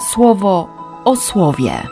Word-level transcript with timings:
słowo 0.00 0.68
o 1.04 1.16
słowie. 1.16 1.82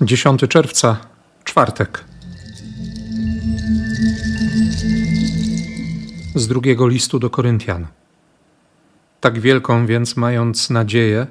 Dziesiąty 0.00 0.48
czerwca, 0.48 0.96
czwartek. 1.44 2.04
Z 6.34 6.48
drugiego 6.48 6.88
listu 6.88 7.18
do 7.18 7.30
Koryntian. 7.30 7.86
Tak 9.20 9.40
wielką 9.40 9.86
więc 9.86 10.16
mając 10.16 10.70
nadzieję, 10.70 11.26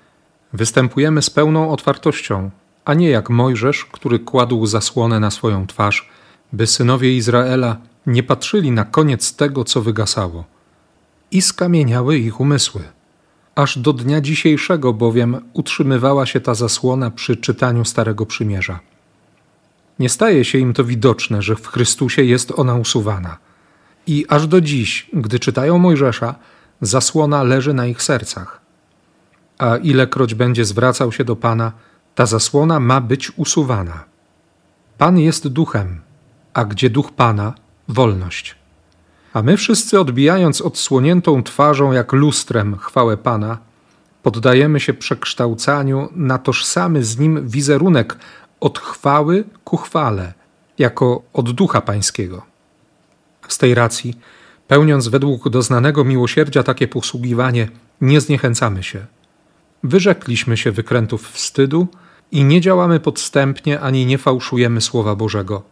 występujemy 0.53 1.21
z 1.21 1.29
pełną 1.29 1.71
otwartością, 1.71 2.49
a 2.85 2.93
nie 2.93 3.09
jak 3.09 3.29
Mojżesz, 3.29 3.85
który 3.85 4.19
kładł 4.19 4.65
zasłonę 4.65 5.19
na 5.19 5.31
swoją 5.31 5.67
twarz, 5.67 6.09
by 6.53 6.67
synowie 6.67 7.17
Izraela 7.17 7.77
nie 8.05 8.23
patrzyli 8.23 8.71
na 8.71 8.85
koniec 8.85 9.35
tego, 9.35 9.63
co 9.63 9.81
wygasało. 9.81 10.45
I 11.31 11.41
skamieniały 11.41 12.17
ich 12.17 12.39
umysły. 12.39 12.81
Aż 13.55 13.79
do 13.79 13.93
dnia 13.93 14.21
dzisiejszego 14.21 14.93
bowiem 14.93 15.41
utrzymywała 15.53 16.25
się 16.25 16.39
ta 16.39 16.53
zasłona 16.53 17.11
przy 17.11 17.37
czytaniu 17.37 17.85
Starego 17.85 18.25
Przymierza. 18.25 18.79
Nie 19.99 20.09
staje 20.09 20.45
się 20.45 20.57
im 20.57 20.73
to 20.73 20.83
widoczne, 20.83 21.41
że 21.41 21.55
w 21.55 21.67
Chrystusie 21.67 22.23
jest 22.23 22.51
ona 22.55 22.75
usuwana. 22.75 23.37
I 24.07 24.25
aż 24.29 24.47
do 24.47 24.61
dziś, 24.61 25.09
gdy 25.13 25.39
czytają 25.39 25.77
Mojżesza, 25.77 26.35
zasłona 26.81 27.43
leży 27.43 27.73
na 27.73 27.85
ich 27.87 28.01
sercach. 28.01 28.61
A 29.57 29.77
ilekroć 29.77 30.33
będzie 30.33 30.65
zwracał 30.65 31.11
się 31.11 31.23
do 31.23 31.35
Pana, 31.35 31.71
ta 32.15 32.25
zasłona 32.25 32.79
ma 32.79 33.01
być 33.01 33.31
usuwana. 33.37 34.03
Pan 34.97 35.19
jest 35.19 35.47
duchem, 35.47 36.01
a 36.53 36.65
gdzie 36.65 36.89
duch 36.89 37.11
Pana, 37.11 37.53
wolność. 37.87 38.55
A 39.33 39.41
my 39.41 39.57
wszyscy, 39.57 39.99
odbijając 39.99 40.61
odsłoniętą 40.61 41.43
twarzą 41.43 41.91
jak 41.91 42.13
lustrem 42.13 42.77
chwałę 42.77 43.17
Pana, 43.17 43.57
poddajemy 44.23 44.79
się 44.79 44.93
przekształcaniu 44.93 46.09
na 46.15 46.37
tożsamy 46.37 47.03
z 47.03 47.19
nim 47.19 47.49
wizerunek 47.49 48.17
od 48.59 48.79
chwały 48.79 49.43
ku 49.63 49.77
chwale, 49.77 50.33
jako 50.77 51.21
od 51.33 51.51
ducha 51.51 51.81
Pańskiego. 51.81 52.45
Z 53.47 53.57
tej 53.57 53.75
racji, 53.75 54.17
pełniąc 54.67 55.07
według 55.07 55.49
doznanego 55.49 56.03
miłosierdzia 56.03 56.63
takie 56.63 56.87
posługiwanie, 56.87 57.69
nie 58.01 58.21
zniechęcamy 58.21 58.83
się. 58.83 59.05
Wyrzekliśmy 59.83 60.57
się 60.57 60.71
wykrętów 60.71 61.29
wstydu 61.29 61.87
i 62.31 62.43
nie 62.43 62.61
działamy 62.61 62.99
podstępnie 62.99 63.79
ani 63.79 64.05
nie 64.05 64.17
fałszujemy 64.17 64.81
Słowa 64.81 65.15
Bożego. 65.15 65.63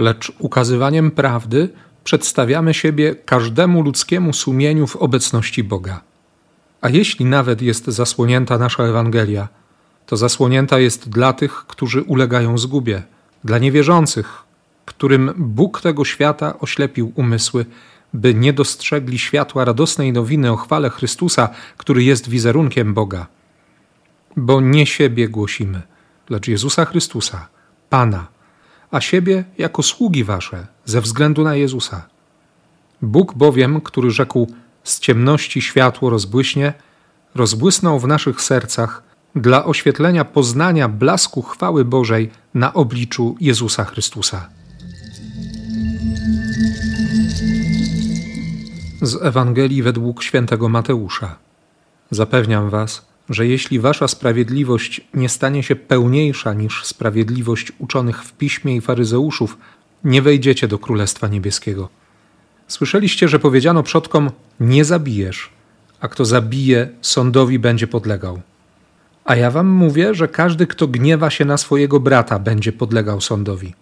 Lecz 0.00 0.32
ukazywaniem 0.38 1.10
prawdy 1.10 1.68
przedstawiamy 2.04 2.74
siebie 2.74 3.14
każdemu 3.14 3.82
ludzkiemu 3.82 4.32
sumieniu 4.32 4.86
w 4.86 4.96
obecności 4.96 5.64
Boga. 5.64 6.00
A 6.80 6.88
jeśli 6.88 7.24
nawet 7.24 7.62
jest 7.62 7.84
zasłonięta 7.84 8.58
nasza 8.58 8.82
Ewangelia, 8.82 9.48
to 10.06 10.16
zasłonięta 10.16 10.78
jest 10.78 11.08
dla 11.08 11.32
tych, 11.32 11.52
którzy 11.52 12.02
ulegają 12.02 12.58
zgubie, 12.58 13.02
dla 13.44 13.58
niewierzących, 13.58 14.42
którym 14.84 15.32
Bóg 15.36 15.80
tego 15.80 16.04
świata 16.04 16.58
oślepił 16.58 17.12
umysły, 17.14 17.66
by 18.14 18.34
nie 18.34 18.52
dostrzegli 18.52 19.18
światła 19.18 19.64
radosnej 19.64 20.12
nowiny 20.12 20.52
o 20.52 20.56
chwale 20.56 20.90
Chrystusa, 20.90 21.48
który 21.76 22.04
jest 22.04 22.28
wizerunkiem 22.28 22.94
Boga. 22.94 23.26
Bo 24.36 24.60
nie 24.60 24.86
siebie 24.86 25.28
głosimy, 25.28 25.82
lecz 26.30 26.48
Jezusa 26.48 26.84
Chrystusa, 26.84 27.48
Pana, 27.90 28.39
a 28.90 29.00
siebie 29.00 29.44
jako 29.58 29.82
sługi 29.82 30.24
wasze, 30.24 30.66
ze 30.84 31.00
względu 31.00 31.44
na 31.44 31.56
Jezusa. 31.56 32.06
Bóg 33.02 33.34
bowiem, 33.34 33.80
który 33.80 34.10
rzekł: 34.10 34.46
Z 34.84 35.00
ciemności 35.00 35.62
światło 35.62 36.10
rozbłyśnie, 36.10 36.72
rozbłysnął 37.34 37.98
w 37.98 38.06
naszych 38.06 38.42
sercach 38.42 39.02
dla 39.36 39.64
oświetlenia 39.64 40.24
poznania 40.24 40.88
blasku 40.88 41.42
chwały 41.42 41.84
Bożej 41.84 42.30
na 42.54 42.74
obliczu 42.74 43.36
Jezusa 43.40 43.84
Chrystusa. 43.84 44.48
Z 49.02 49.22
Ewangelii 49.22 49.82
według 49.82 50.22
świętego 50.22 50.68
Mateusza. 50.68 51.36
Zapewniam 52.10 52.70
was, 52.70 53.09
że 53.30 53.46
jeśli 53.46 53.80
wasza 53.80 54.08
sprawiedliwość 54.08 55.00
nie 55.14 55.28
stanie 55.28 55.62
się 55.62 55.76
pełniejsza 55.76 56.52
niż 56.52 56.84
sprawiedliwość 56.84 57.72
uczonych 57.78 58.24
w 58.24 58.32
piśmie 58.32 58.76
i 58.76 58.80
faryzeuszów, 58.80 59.58
nie 60.04 60.22
wejdziecie 60.22 60.68
do 60.68 60.78
Królestwa 60.78 61.28
Niebieskiego. 61.28 61.88
Słyszeliście, 62.68 63.28
że 63.28 63.38
powiedziano 63.38 63.82
przodkom: 63.82 64.30
Nie 64.60 64.84
zabijesz, 64.84 65.50
a 66.00 66.08
kto 66.08 66.24
zabije, 66.24 66.88
sądowi 67.00 67.58
będzie 67.58 67.86
podlegał. 67.86 68.40
A 69.24 69.36
ja 69.36 69.50
wam 69.50 69.66
mówię, 69.68 70.14
że 70.14 70.28
każdy, 70.28 70.66
kto 70.66 70.88
gniewa 70.88 71.30
się 71.30 71.44
na 71.44 71.56
swojego 71.56 72.00
brata, 72.00 72.38
będzie 72.38 72.72
podlegał 72.72 73.20
sądowi. 73.20 73.74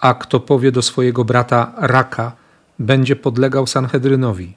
A 0.00 0.14
kto 0.14 0.40
powie 0.40 0.72
do 0.72 0.82
swojego 0.82 1.24
brata 1.24 1.72
raka, 1.76 2.32
będzie 2.78 3.16
podlegał 3.16 3.66
Sanhedrynowi. 3.66 4.54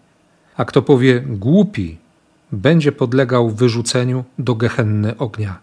A 0.57 0.65
kto 0.65 0.81
powie 0.81 1.19
głupi, 1.19 1.97
będzie 2.51 2.91
podlegał 2.91 3.49
wyrzuceniu 3.49 4.23
do 4.39 4.55
gehenny 4.55 5.17
ognia. 5.17 5.59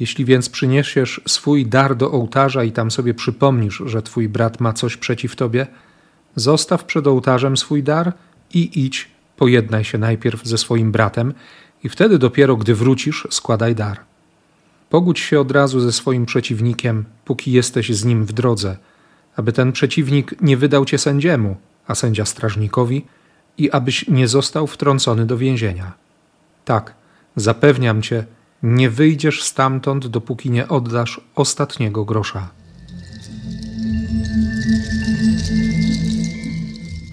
Jeśli 0.00 0.24
więc 0.24 0.48
przyniesiesz 0.48 1.20
swój 1.28 1.66
dar 1.66 1.96
do 1.96 2.12
ołtarza 2.12 2.64
i 2.64 2.72
tam 2.72 2.90
sobie 2.90 3.14
przypomnisz, 3.14 3.82
że 3.86 4.02
twój 4.02 4.28
brat 4.28 4.60
ma 4.60 4.72
coś 4.72 4.96
przeciw 4.96 5.36
tobie, 5.36 5.66
zostaw 6.36 6.84
przed 6.84 7.06
ołtarzem 7.06 7.56
swój 7.56 7.82
dar 7.82 8.12
i 8.54 8.84
idź, 8.84 9.08
pojednaj 9.36 9.84
się 9.84 9.98
najpierw 9.98 10.44
ze 10.44 10.58
swoim 10.58 10.92
bratem 10.92 11.34
i 11.84 11.88
wtedy 11.88 12.18
dopiero, 12.18 12.56
gdy 12.56 12.74
wrócisz, 12.74 13.26
składaj 13.30 13.74
dar. 13.74 14.00
Pogódź 14.90 15.20
się 15.20 15.40
od 15.40 15.50
razu 15.50 15.80
ze 15.80 15.92
swoim 15.92 16.26
przeciwnikiem, 16.26 17.04
póki 17.24 17.52
jesteś 17.52 17.94
z 17.96 18.04
nim 18.04 18.24
w 18.24 18.32
drodze, 18.32 18.76
aby 19.36 19.52
ten 19.52 19.72
przeciwnik 19.72 20.34
nie 20.40 20.56
wydał 20.56 20.84
cię 20.84 20.98
sędziemu, 20.98 21.56
a 21.86 21.94
sędzia 21.94 22.24
strażnikowi, 22.24 23.04
i 23.60 23.70
abyś 23.70 24.08
nie 24.08 24.28
został 24.28 24.66
wtrącony 24.66 25.26
do 25.26 25.36
więzienia. 25.36 25.92
Tak, 26.64 26.94
zapewniam 27.36 28.02
cię, 28.02 28.24
nie 28.62 28.90
wyjdziesz 28.90 29.42
stamtąd, 29.42 30.06
dopóki 30.06 30.50
nie 30.50 30.68
oddasz 30.68 31.20
ostatniego 31.34 32.04
grosza. 32.04 32.48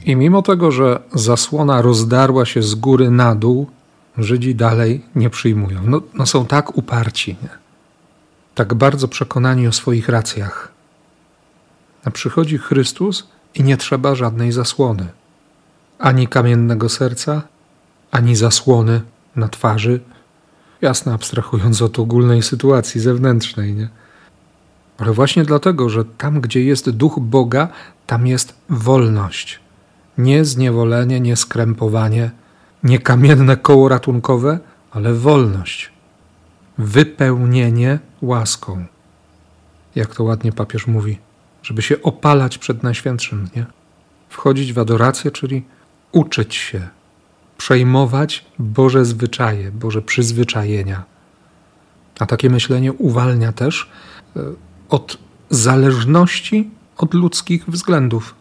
I 0.05 0.15
mimo 0.15 0.41
tego, 0.41 0.71
że 0.71 0.99
zasłona 1.13 1.81
rozdarła 1.81 2.45
się 2.45 2.63
z 2.63 2.75
góry 2.75 3.11
na 3.11 3.35
dół, 3.35 3.67
Żydzi 4.17 4.55
dalej 4.55 5.01
nie 5.15 5.29
przyjmują. 5.29 5.81
No, 5.85 6.01
no 6.13 6.25
są 6.25 6.45
tak 6.45 6.77
uparci, 6.77 7.35
nie? 7.43 7.49
tak 8.55 8.73
bardzo 8.73 9.07
przekonani 9.07 9.67
o 9.67 9.71
swoich 9.71 10.09
racjach. 10.09 10.71
A 12.05 12.11
przychodzi 12.11 12.57
Chrystus 12.57 13.27
i 13.55 13.63
nie 13.63 13.77
trzeba 13.77 14.15
żadnej 14.15 14.51
zasłony. 14.51 15.07
Ani 15.99 16.27
kamiennego 16.27 16.89
serca, 16.89 17.41
ani 18.11 18.35
zasłony 18.35 19.01
na 19.35 19.47
twarzy, 19.47 19.99
jasno 20.81 21.13
abstrahując 21.13 21.81
od 21.81 21.99
ogólnej 21.99 22.43
sytuacji 22.43 23.01
zewnętrznej, 23.01 23.73
nie? 23.73 23.89
Ale 24.97 25.13
właśnie 25.13 25.43
dlatego, 25.43 25.89
że 25.89 26.05
tam, 26.05 26.41
gdzie 26.41 26.63
jest 26.63 26.89
duch 26.89 27.19
Boga, 27.19 27.67
tam 28.07 28.27
jest 28.27 28.53
wolność. 28.69 29.59
Nie 30.17 30.45
zniewolenie, 30.45 31.19
nie 31.19 31.35
skrępowanie, 31.35 32.31
nie 32.83 32.99
kamienne 32.99 33.57
koło 33.57 33.89
ratunkowe, 33.89 34.59
ale 34.91 35.13
wolność. 35.13 35.91
Wypełnienie 36.77 37.99
łaską. 38.21 38.85
Jak 39.95 40.15
to 40.15 40.23
ładnie 40.23 40.51
papież 40.51 40.87
mówi, 40.87 41.17
żeby 41.63 41.81
się 41.81 42.01
opalać 42.01 42.57
przed 42.57 42.83
Najświętszym, 42.83 43.49
nie? 43.55 43.65
Wchodzić 44.29 44.73
w 44.73 44.79
adorację, 44.79 45.31
czyli 45.31 45.65
uczyć 46.11 46.55
się, 46.55 46.87
przejmować 47.57 48.45
Boże 48.59 49.05
zwyczaje, 49.05 49.71
Boże 49.71 50.01
przyzwyczajenia. 50.01 51.03
A 52.19 52.25
takie 52.25 52.49
myślenie 52.49 52.93
uwalnia 52.93 53.51
też 53.51 53.89
e, 54.35 54.41
od 54.89 55.17
zależności 55.49 56.69
od 56.97 57.13
ludzkich 57.13 57.65
względów, 57.69 58.35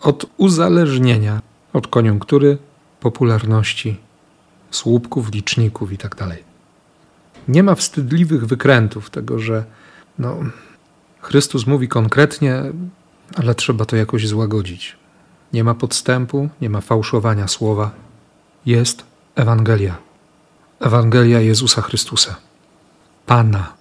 od 0.00 0.26
uzależnienia 0.36 1.40
od 1.72 1.86
koniunktury, 1.86 2.58
popularności, 3.00 3.96
słupków, 4.70 5.32
liczników 5.32 5.92
itd. 5.92 6.16
Tak 6.16 6.38
Nie 7.48 7.62
ma 7.62 7.74
wstydliwych 7.74 8.46
wykrętów 8.46 9.10
tego, 9.10 9.38
że 9.38 9.64
no, 10.18 10.36
Chrystus 11.20 11.66
mówi 11.66 11.88
konkretnie, 11.88 12.62
ale 13.36 13.54
trzeba 13.54 13.84
to 13.84 13.96
jakoś 13.96 14.28
złagodzić. 14.28 14.96
Nie 15.52 15.64
ma 15.64 15.74
podstępu, 15.74 16.48
nie 16.60 16.70
ma 16.70 16.80
fałszowania 16.80 17.48
słowa. 17.48 17.90
Jest 18.66 19.04
Ewangelia. 19.34 19.96
Ewangelia 20.80 21.40
Jezusa 21.40 21.82
Chrystusa. 21.82 22.36
Pana. 23.26 23.72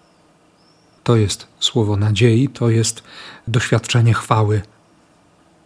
To 1.03 1.15
jest 1.15 1.47
słowo 1.59 1.97
nadziei, 1.97 2.49
to 2.49 2.69
jest 2.69 3.03
doświadczenie 3.47 4.13
chwały. 4.13 4.61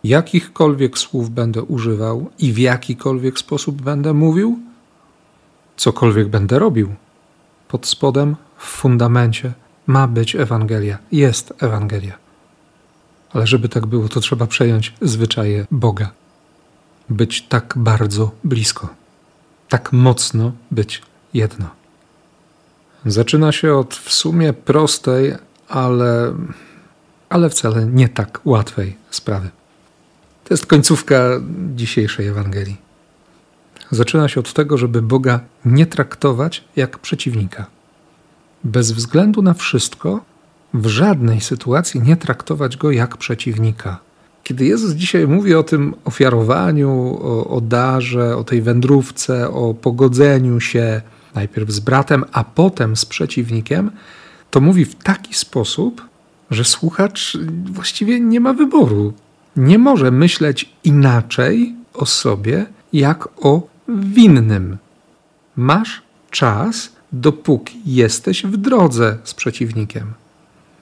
jakichkolwiek 0.04 0.98
słów 0.98 1.30
będę 1.30 1.64
używał 1.64 2.30
i 2.40 2.54
w 2.54 2.58
jakikolwiek 2.58 3.40
sposób 3.40 3.82
będę 3.82 4.14
mówił, 4.14 4.60
cokolwiek 5.78 6.28
będę 6.28 6.60
robił, 6.60 6.96
pod 7.68 7.88
spodem, 7.88 8.36
w 8.58 8.68
fundamencie 8.68 9.54
ma 9.88 10.08
być 10.08 10.36
Ewangelia, 10.36 10.98
jest 11.12 11.54
Ewangelia. 11.60 12.18
Ale 13.34 13.48
żeby 13.48 13.70
tak 13.70 13.86
było, 13.86 14.10
to 14.10 14.20
trzeba 14.20 14.48
przejąć 14.48 14.94
zwyczaje 15.02 15.66
Boga. 15.72 16.12
Być 17.10 17.42
tak 17.42 17.74
bardzo 17.78 18.32
blisko, 18.44 18.90
tak 19.70 19.94
mocno 19.94 20.52
być 20.72 21.02
jedno. 21.34 21.70
Zaczyna 23.06 23.52
się 23.52 23.76
od 23.76 23.96
w 23.96 24.14
sumie 24.14 24.54
prostej, 24.54 25.36
ale, 25.68 26.34
ale 27.30 27.50
wcale 27.50 27.86
nie 27.86 28.10
tak 28.10 28.40
łatwej 28.46 28.98
sprawy. 29.12 29.50
To 30.44 30.54
jest 30.54 30.66
końcówka 30.66 31.30
dzisiejszej 31.76 32.28
Ewangelii. 32.28 32.78
Zaczyna 33.92 34.28
się 34.28 34.40
od 34.40 34.54
tego, 34.54 34.78
żeby 34.78 35.02
Boga 35.02 35.40
nie 35.66 35.86
traktować 35.86 36.64
jak 36.76 37.00
przeciwnika. 37.00 37.66
Bez 38.64 38.92
względu 38.92 39.42
na 39.42 39.54
wszystko, 39.54 40.22
w 40.74 40.88
żadnej 40.88 41.42
sytuacji 41.42 42.02
nie 42.02 42.18
traktować 42.18 42.78
go 42.78 42.92
jak 42.92 43.18
przeciwnika. 43.18 44.00
Kiedy 44.44 44.66
Jezus 44.66 44.92
dzisiaj 44.92 45.28
mówi 45.28 45.56
o 45.56 45.64
tym 45.64 45.96
ofiarowaniu, 46.06 47.20
o, 47.22 47.48
o 47.48 47.62
darze, 47.62 48.38
o 48.38 48.44
tej 48.44 48.62
wędrówce, 48.62 49.50
o 49.50 49.74
pogodzeniu 49.74 50.60
się 50.60 51.02
najpierw 51.36 51.72
z 51.72 51.80
bratem, 51.80 52.26
a 52.32 52.44
potem 52.44 52.96
z 52.96 53.06
przeciwnikiem, 53.06 53.92
to 54.52 54.62
mówi 54.62 54.86
w 54.86 54.96
taki 54.96 55.34
sposób, 55.34 56.02
że 56.52 56.64
słuchacz 56.64 57.38
właściwie 57.72 58.20
nie 58.20 58.40
ma 58.40 58.54
wyboru. 58.54 59.14
Nie 59.56 59.78
może 59.78 60.12
myśleć 60.12 60.70
inaczej 60.84 61.76
o 61.94 62.06
sobie, 62.06 62.66
jak 62.94 63.28
o 63.42 63.68
winnym. 63.88 64.78
Masz 65.56 66.02
czas, 66.32 66.92
dopóki 67.12 67.82
jesteś 67.86 68.44
w 68.44 68.58
drodze 68.58 69.18
z 69.24 69.34
przeciwnikiem. 69.34 70.14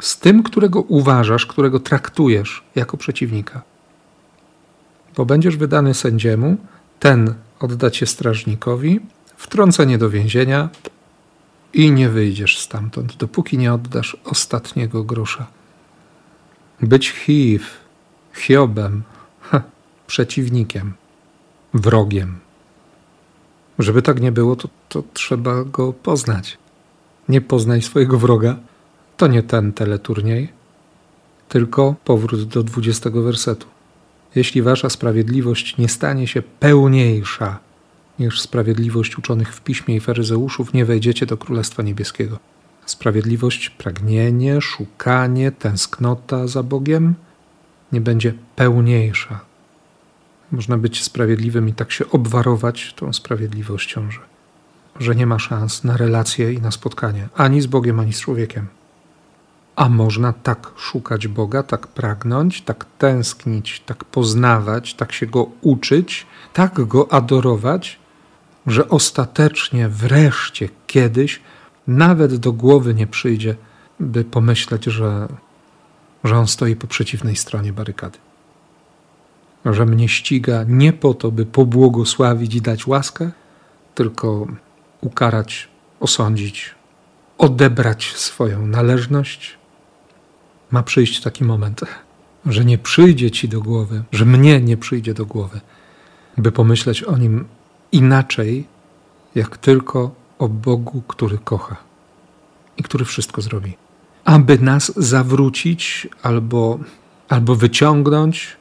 Z 0.02 0.20
tym, 0.20 0.44
którego 0.44 0.82
uważasz, 0.82 1.46
którego 1.46 1.80
traktujesz 1.80 2.64
jako 2.76 2.98
przeciwnika. 2.98 3.62
Bo 5.16 5.26
będziesz 5.26 5.58
wydany 5.58 5.94
sędziemu, 5.94 6.58
ten 7.00 7.34
odda 7.60 7.92
cię 7.92 8.06
strażnikowi, 8.06 9.00
wtrącenie 9.38 9.98
do 9.98 10.10
więzienia 10.10 10.70
i 11.74 11.92
nie 11.92 12.10
wyjdziesz 12.10 12.60
stamtąd, 12.60 13.18
dopóki 13.18 13.58
nie 13.58 13.74
oddasz 13.74 14.18
ostatniego 14.24 15.04
grosza. 15.04 15.48
Być 16.82 17.10
Hiv, 17.10 17.66
Hiobem, 18.34 19.04
ha, 19.42 19.62
przeciwnikiem, 20.08 20.94
wrogiem. 21.74 22.40
Żeby 23.80 24.02
tak 24.02 24.22
nie 24.22 24.32
było, 24.32 24.56
to, 24.56 24.70
to 24.90 25.04
trzeba 25.14 25.64
go 25.64 25.94
poznać. 25.94 26.58
Nie 27.30 27.42
poznaj 27.42 27.82
swojego 27.82 28.20
wroga. 28.20 28.56
To 29.20 29.28
nie 29.28 29.44
ten 29.44 29.74
teleturniej, 29.74 30.50
tylko 31.50 31.96
powrót 32.06 32.44
do 32.44 32.64
dwudziestego 32.64 33.24
wersetu. 33.24 33.68
Jeśli 34.36 34.62
wasza 34.62 34.90
sprawiedliwość 34.90 35.78
nie 35.78 35.90
stanie 35.90 36.28
się 36.28 36.42
pełniejsza 36.42 37.60
niż 38.20 38.42
sprawiedliwość 38.42 39.18
uczonych 39.18 39.56
w 39.56 39.62
piśmie 39.62 39.96
i 39.96 40.00
faryzeuszów, 40.00 40.74
nie 40.74 40.86
wejdziecie 40.86 41.26
do 41.26 41.38
Królestwa 41.38 41.84
Niebieskiego. 41.84 42.40
Sprawiedliwość, 42.86 43.70
pragnienie, 43.70 44.62
szukanie, 44.62 45.52
tęsknota 45.52 46.48
za 46.48 46.64
Bogiem 46.64 47.16
nie 47.92 48.02
będzie 48.02 48.34
pełniejsza. 48.56 49.40
Można 50.52 50.78
być 50.78 51.04
sprawiedliwym 51.04 51.70
i 51.70 51.74
tak 51.74 51.92
się 51.92 52.12
obwarować 52.12 52.94
tą 52.94 53.14
sprawiedliwością, 53.14 54.12
że, 54.12 54.20
że 55.00 55.16
nie 55.16 55.26
ma 55.26 55.40
szans 55.40 55.84
na 55.84 55.98
relacje 55.98 56.54
i 56.54 56.62
na 56.62 56.72
spotkanie 56.72 57.30
ani 57.36 57.62
z 57.62 57.68
Bogiem, 57.68 58.00
ani 58.00 58.14
z 58.14 58.20
człowiekiem. 58.20 58.79
A 59.80 59.90
można 59.90 60.34
tak 60.34 60.72
szukać 60.78 61.28
Boga, 61.28 61.64
tak 61.64 61.88
pragnąć, 61.88 62.62
tak 62.62 62.86
tęsknić, 62.98 63.84
tak 63.86 64.06
poznawać, 64.06 64.94
tak 64.94 65.12
się 65.12 65.26
go 65.26 65.50
uczyć, 65.62 66.28
tak 66.54 66.86
go 66.86 67.14
adorować, 67.14 68.00
że 68.68 68.90
ostatecznie, 68.90 69.90
wreszcie, 69.90 70.70
kiedyś 70.88 71.40
nawet 71.88 72.36
do 72.36 72.52
głowy 72.54 72.94
nie 72.94 73.08
przyjdzie, 73.08 73.56
by 74.00 74.24
pomyśleć, 74.24 74.84
że, 74.84 75.28
że 76.24 76.38
on 76.38 76.48
stoi 76.48 76.76
po 76.76 76.88
przeciwnej 76.88 77.36
stronie 77.36 77.74
barykady. 77.74 78.18
Że 79.66 79.86
mnie 79.86 80.10
ściga 80.10 80.66
nie 80.68 80.94
po 80.94 81.14
to, 81.14 81.32
by 81.32 81.46
pobłogosławić 81.46 82.56
i 82.56 82.62
dać 82.62 82.88
łaskę, 82.88 83.32
tylko 83.96 84.48
ukarać, 85.02 85.68
osądzić, 86.00 86.76
odebrać 87.38 88.14
swoją 88.16 88.68
należność. 88.68 89.59
Ma 90.72 90.84
przyjść 90.84 91.22
taki 91.22 91.44
moment, 91.44 91.82
że 92.46 92.66
nie 92.66 92.78
przyjdzie 92.78 93.32
ci 93.32 93.50
do 93.50 93.62
głowy, 93.62 94.04
że 94.12 94.26
mnie 94.26 94.62
nie 94.62 94.78
przyjdzie 94.78 95.14
do 95.14 95.26
głowy, 95.26 95.62
by 96.38 96.52
pomyśleć 96.52 97.04
o 97.04 97.18
nim 97.18 97.46
inaczej, 97.92 98.68
jak 99.36 99.58
tylko 99.58 100.12
o 100.40 100.50
Bogu, 100.50 101.02
który 101.02 101.38
kocha 101.38 101.76
i 102.78 102.84
który 102.84 103.06
wszystko 103.06 103.42
zrobi, 103.42 103.78
aby 104.26 104.60
nas 104.60 104.94
zawrócić 104.96 106.08
albo, 106.24 106.80
albo 107.30 107.56
wyciągnąć, 107.56 108.58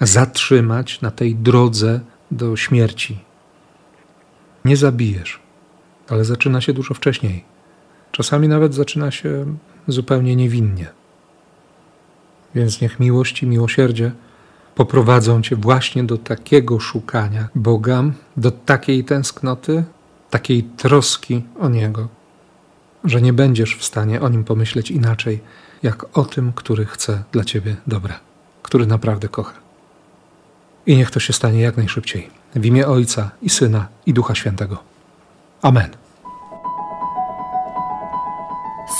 zatrzymać 0.00 1.00
na 1.00 1.10
tej 1.10 1.34
drodze 1.34 2.00
do 2.30 2.56
śmierci. 2.56 3.18
Nie 4.64 4.76
zabijesz, 4.76 5.40
ale 6.08 6.24
zaczyna 6.24 6.60
się 6.60 6.72
dużo 6.72 6.94
wcześniej. 6.94 7.44
Czasami 8.12 8.48
nawet 8.48 8.74
zaczyna 8.74 9.10
się 9.10 9.56
zupełnie 9.88 10.36
niewinnie. 10.36 10.86
Więc 12.56 12.80
niech 12.80 13.00
miłość 13.00 13.42
i 13.42 13.46
miłosierdzie 13.46 14.12
poprowadzą 14.74 15.42
cię 15.42 15.56
właśnie 15.56 16.04
do 16.04 16.18
takiego 16.18 16.80
szukania 16.80 17.48
Boga, 17.54 18.04
do 18.36 18.50
takiej 18.50 19.04
tęsknoty, 19.04 19.84
takiej 20.30 20.62
troski 20.62 21.42
o 21.60 21.68
Niego, 21.68 22.08
że 23.04 23.22
nie 23.22 23.32
będziesz 23.32 23.76
w 23.76 23.84
stanie 23.84 24.20
o 24.20 24.28
Nim 24.28 24.44
pomyśleć 24.44 24.90
inaczej, 24.90 25.40
jak 25.82 26.18
o 26.18 26.24
tym, 26.24 26.52
który 26.52 26.86
chce 26.86 27.22
dla 27.32 27.44
ciebie 27.44 27.76
dobra, 27.86 28.20
który 28.62 28.86
naprawdę 28.86 29.28
kocha. 29.28 29.54
I 30.86 30.96
niech 30.96 31.10
to 31.10 31.20
się 31.20 31.32
stanie 31.32 31.60
jak 31.60 31.76
najszybciej. 31.76 32.30
W 32.54 32.64
imię 32.64 32.86
Ojca 32.86 33.30
i 33.42 33.50
Syna 33.50 33.88
i 34.06 34.14
Ducha 34.14 34.34
Świętego. 34.34 34.78
Amen. 35.62 35.90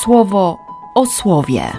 Słowo 0.02 0.58
o 0.94 1.06
słowie. 1.06 1.72